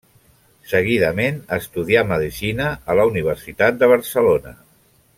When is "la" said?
3.01-3.07